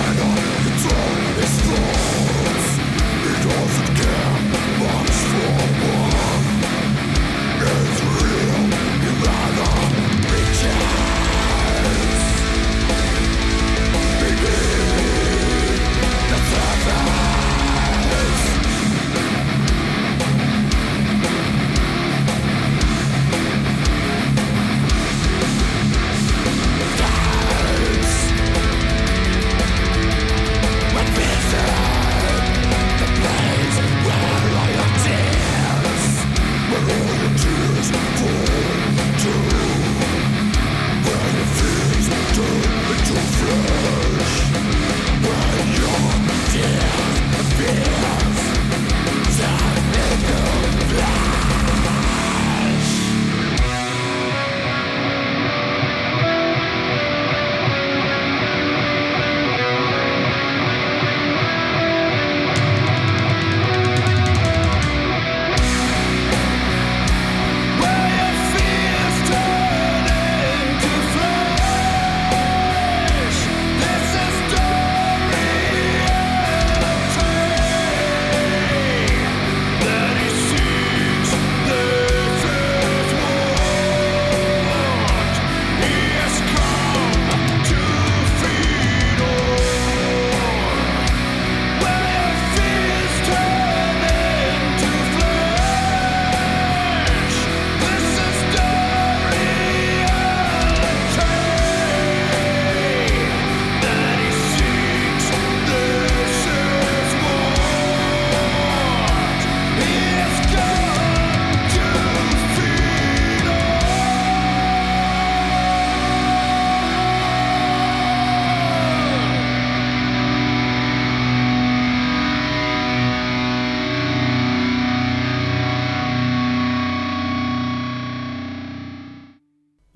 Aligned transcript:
Chicago. 0.00 0.49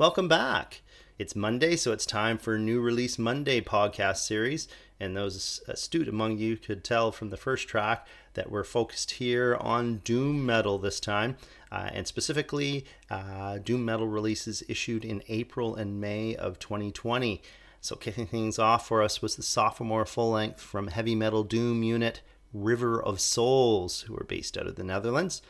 Welcome 0.05 0.29
back. 0.29 0.83
It's 1.19 1.35
Monday, 1.35 1.77
so 1.77 1.91
it's 1.91 2.05
time 2.05 2.37
for 2.37 2.59
New 2.59 2.83
Release 2.83 3.19
Monday 3.19 3.63
podcast 3.63 4.19
series. 4.19 4.69
And 5.01 5.17
those 5.17 5.63
astute 5.67 6.09
among 6.09 6.37
you 6.37 6.59
could 6.59 6.85
tell 6.85 7.11
from 7.11 7.31
the 7.31 7.39
first 7.39 7.69
track 7.69 8.07
that 8.35 8.51
we're 8.51 8.65
focused 8.65 9.13
here 9.13 9.57
on 9.59 10.03
Doom 10.05 10.45
Metal 10.45 10.77
this 10.77 11.01
time, 11.01 11.39
uh, 11.73 11.89
and 11.91 12.07
specifically 12.07 12.85
uh, 13.09 13.57
Doom 13.57 13.87
Metal 13.87 14.07
releases 14.07 14.63
issued 14.69 15.07
in 15.07 15.23
April 15.29 15.75
and 15.75 16.03
May 16.03 16.37
of 16.37 16.59
2020. 16.59 17.41
So, 17.81 17.97
kicking 17.97 18.27
things 18.27 18.59
off 18.59 18.87
for 18.87 19.03
us 19.03 19.23
was 19.23 19.37
the 19.37 19.43
sophomore 19.43 20.05
full 20.05 20.33
length 20.33 20.61
from 20.61 20.89
heavy 20.89 21.15
metal 21.15 21.45
doom 21.45 21.83
unit 21.83 22.21
River 22.53 23.03
of 23.03 23.23
Souls, 23.23 24.03
who 24.03 24.15
are 24.17 24.27
based 24.29 24.59
out 24.59 24.67
of 24.67 24.77
the 24.77 24.85
Netherlands. 24.85 25.41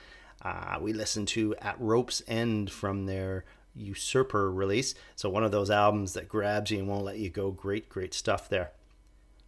Uh, 0.42 0.78
we 0.80 0.92
listened 0.92 1.26
to 1.26 1.56
At 1.60 1.80
Rope's 1.80 2.22
End 2.28 2.70
from 2.70 3.06
their 3.06 3.44
Usurper 3.74 4.50
release. 4.50 4.94
So, 5.16 5.28
one 5.28 5.44
of 5.44 5.52
those 5.52 5.70
albums 5.70 6.14
that 6.14 6.28
grabs 6.28 6.70
you 6.70 6.78
and 6.78 6.88
won't 6.88 7.04
let 7.04 7.18
you 7.18 7.30
go. 7.30 7.50
Great, 7.50 7.88
great 7.88 8.14
stuff 8.14 8.48
there. 8.48 8.72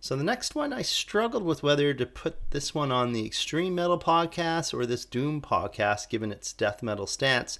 So, 0.00 0.16
the 0.16 0.24
next 0.24 0.54
one, 0.54 0.72
I 0.72 0.82
struggled 0.82 1.44
with 1.44 1.62
whether 1.62 1.92
to 1.94 2.06
put 2.06 2.50
this 2.50 2.74
one 2.74 2.92
on 2.92 3.12
the 3.12 3.26
Extreme 3.26 3.74
Metal 3.74 3.98
podcast 3.98 4.72
or 4.74 4.86
this 4.86 5.04
Doom 5.04 5.40
podcast, 5.40 6.08
given 6.08 6.32
its 6.32 6.52
death 6.52 6.82
metal 6.82 7.06
stance. 7.06 7.58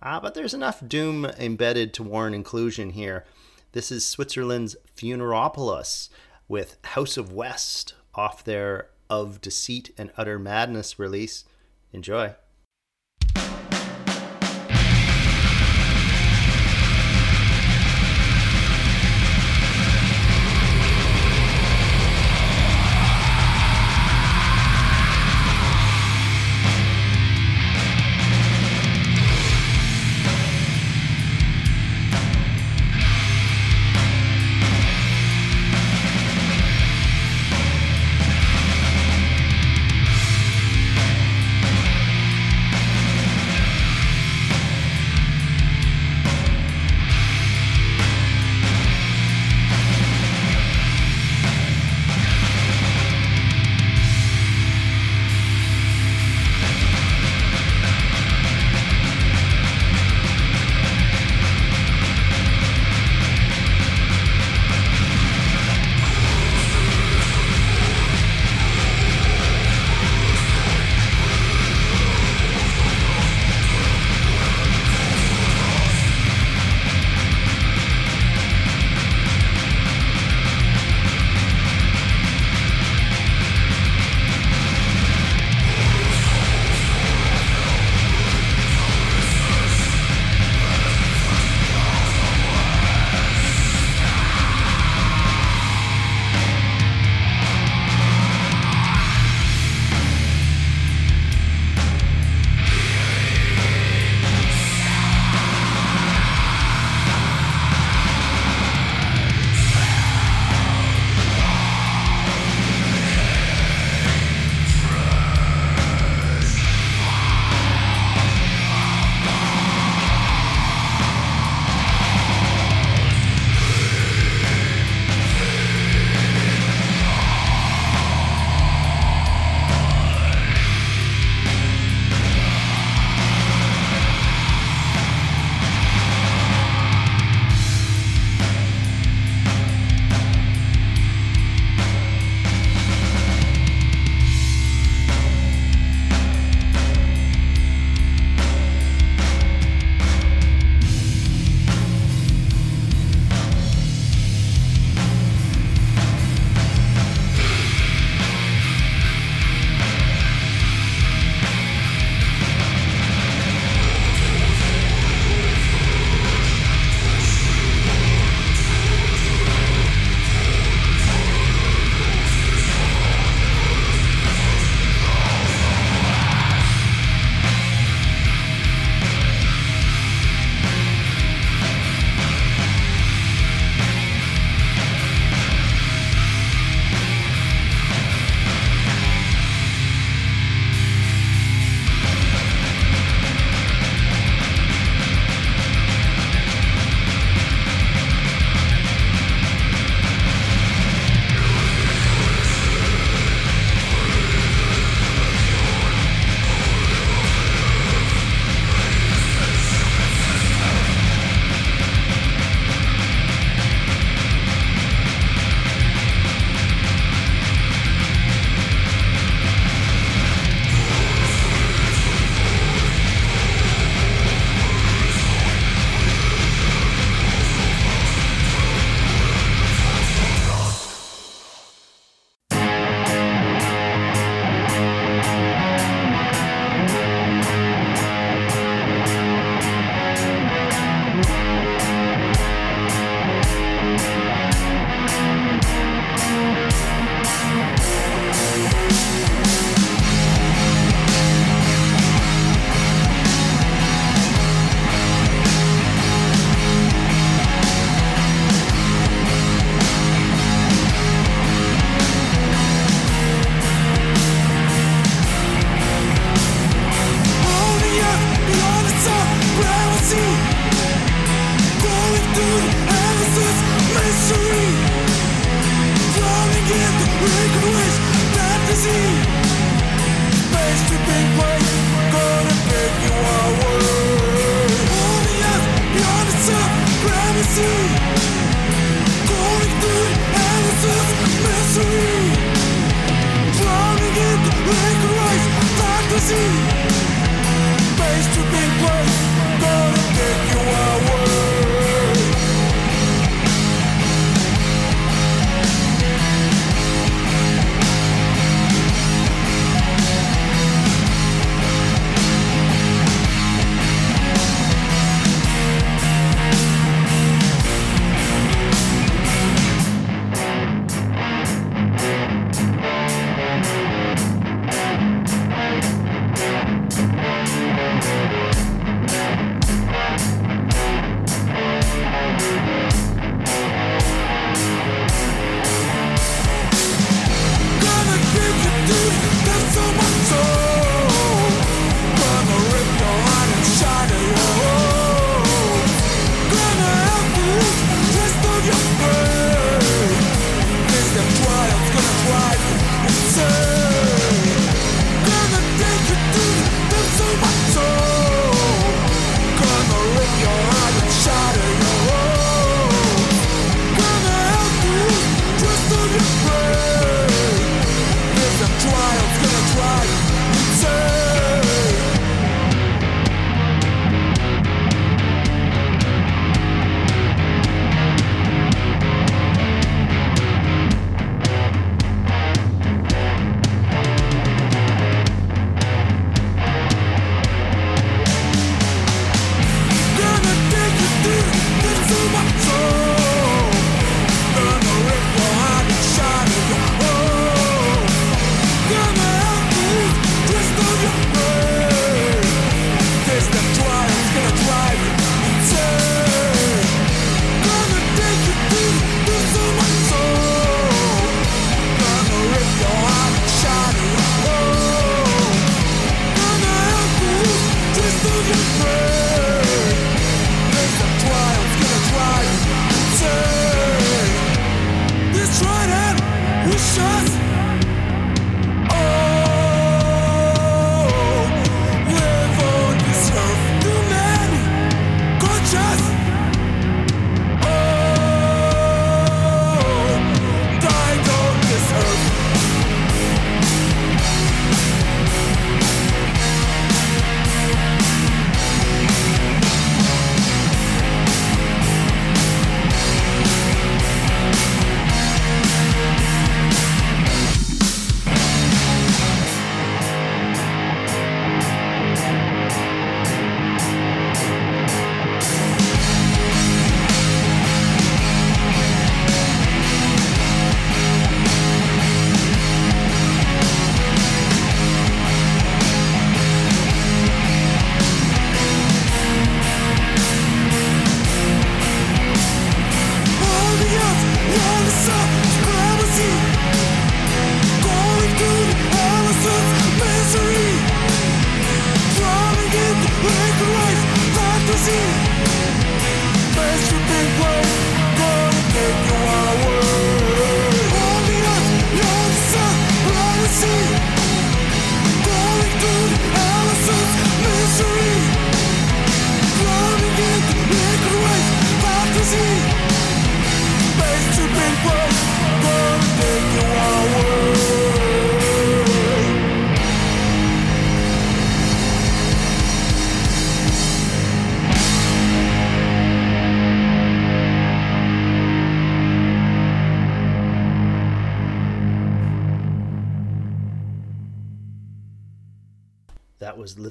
Uh, 0.00 0.20
but 0.20 0.34
there's 0.34 0.54
enough 0.54 0.80
Doom 0.86 1.24
embedded 1.24 1.92
to 1.94 2.02
warrant 2.02 2.34
inclusion 2.34 2.90
here. 2.90 3.24
This 3.72 3.90
is 3.90 4.06
Switzerland's 4.06 4.76
Funeralopolis 4.96 6.08
with 6.46 6.76
House 6.84 7.16
of 7.16 7.32
West 7.32 7.94
off 8.14 8.44
their 8.44 8.90
Of 9.10 9.40
Deceit 9.40 9.92
and 9.98 10.10
Utter 10.16 10.38
Madness 10.38 10.98
release. 10.98 11.44
Enjoy. 11.92 12.34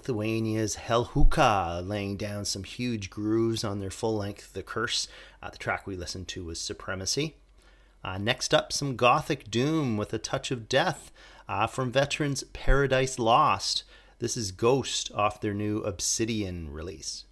Lithuania's 0.07 0.77
Hellhookah, 0.77 1.85
laying 1.85 2.15
down 2.15 2.45
some 2.45 2.63
huge 2.63 3.09
grooves 3.09 3.65
on 3.65 3.79
their 3.79 3.89
full 3.89 4.15
length 4.15 4.53
The 4.53 4.63
Curse. 4.63 5.09
Uh, 5.43 5.49
the 5.49 5.57
track 5.57 5.85
we 5.85 5.97
listened 5.97 6.29
to 6.29 6.45
was 6.45 6.61
Supremacy. 6.61 7.35
Uh, 8.05 8.17
next 8.17 8.53
up, 8.53 8.71
some 8.71 8.95
Gothic 8.95 9.51
Doom 9.51 9.97
with 9.97 10.13
a 10.13 10.17
touch 10.17 10.49
of 10.49 10.69
death 10.69 11.11
uh, 11.49 11.67
from 11.67 11.91
veterans 11.91 12.43
Paradise 12.53 13.19
Lost. 13.19 13.83
This 14.19 14.37
is 14.37 14.53
Ghost 14.53 15.11
off 15.13 15.41
their 15.41 15.53
new 15.53 15.79
Obsidian 15.79 16.71
release. 16.71 17.25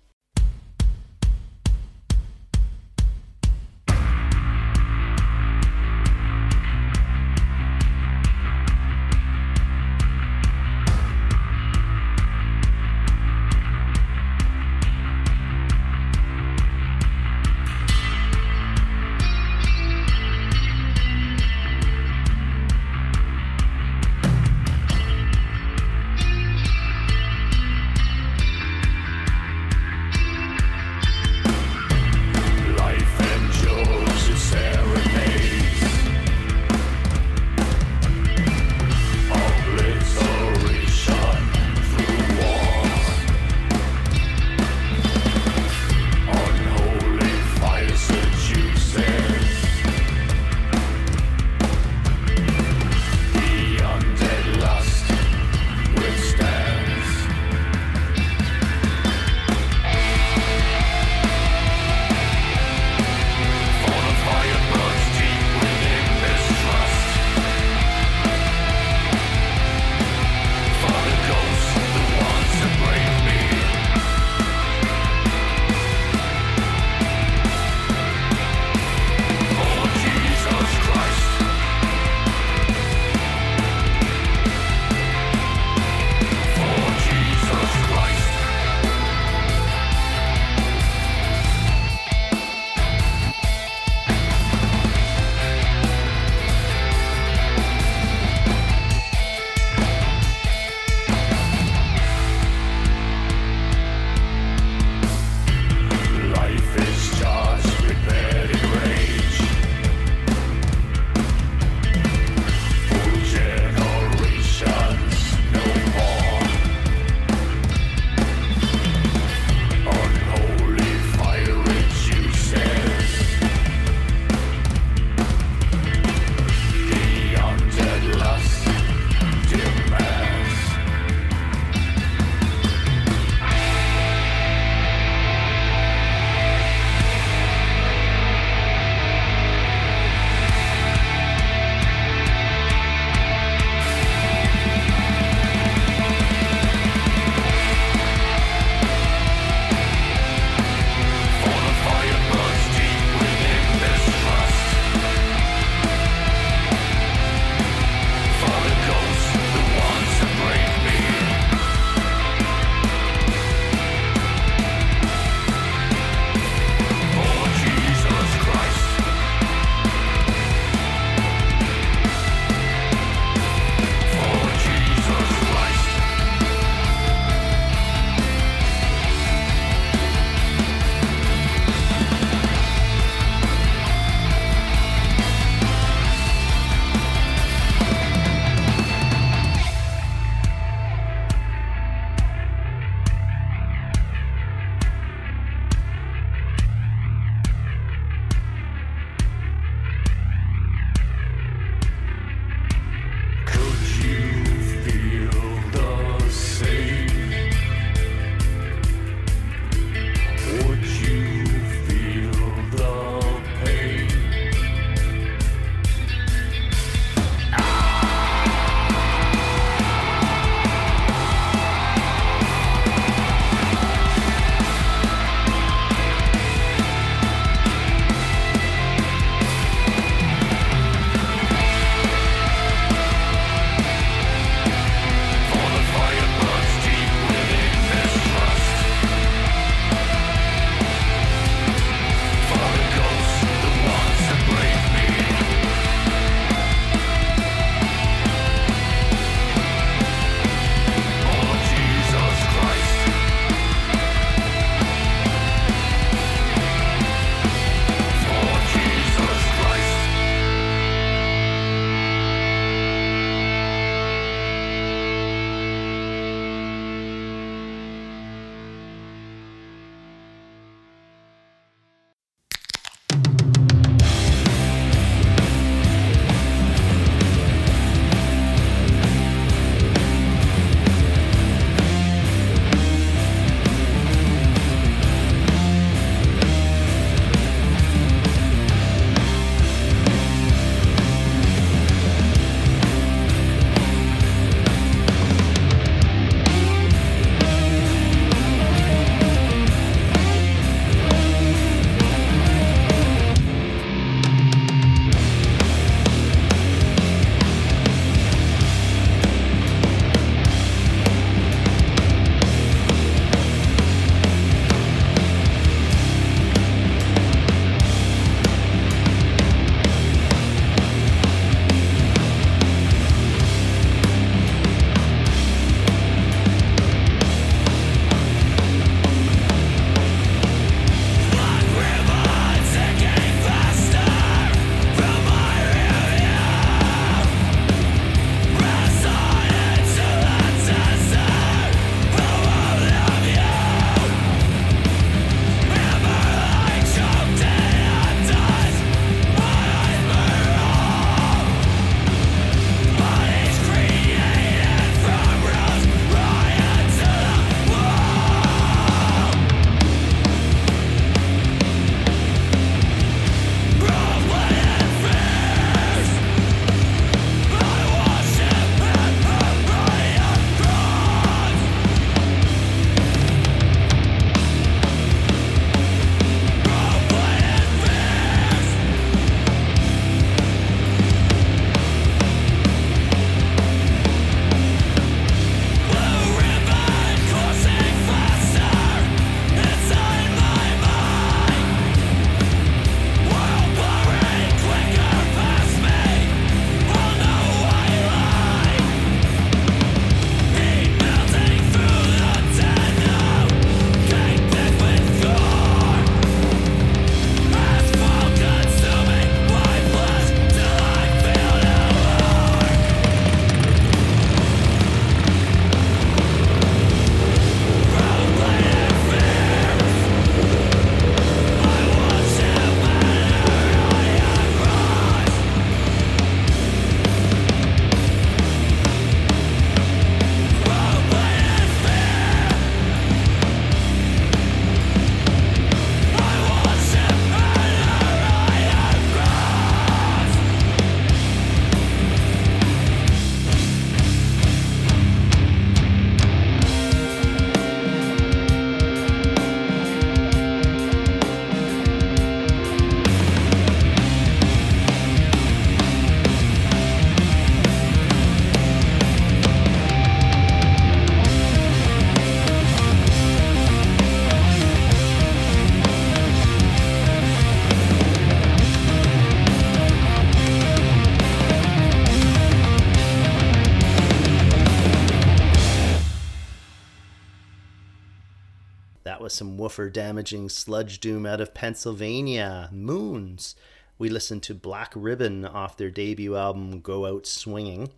Woofer 479.75 479.89
damaging 479.89 480.47
sludge 480.47 481.01
doom 481.01 481.25
out 481.25 481.41
of 481.41 481.53
Pennsylvania, 481.53 482.69
Moons. 482.71 483.57
We 483.97 484.07
listened 484.07 484.41
to 484.43 484.53
Black 484.53 484.93
Ribbon 484.95 485.43
off 485.43 485.75
their 485.75 485.91
debut 485.91 486.37
album 486.37 486.79
Go 486.79 487.05
Out 487.05 487.27
Swinging. 487.27 487.89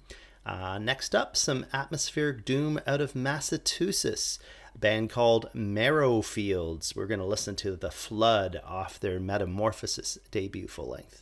Uh, 0.43 0.79
next 0.79 1.13
up, 1.13 1.37
some 1.37 1.67
atmospheric 1.71 2.45
doom 2.45 2.79
out 2.87 2.99
of 2.99 3.15
Massachusetts, 3.15 4.39
band 4.75 5.11
called 5.11 5.51
Marrowfields. 5.53 6.95
We're 6.95 7.05
going 7.05 7.19
to 7.19 7.25
listen 7.27 7.55
to 7.57 7.75
The 7.75 7.91
Flood 7.91 8.59
off 8.65 8.99
their 8.99 9.19
Metamorphosis 9.19 10.17
debut 10.31 10.67
full 10.67 10.89
length. 10.89 11.21